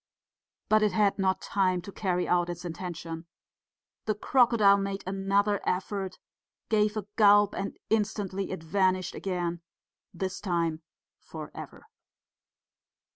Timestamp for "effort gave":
5.63-6.97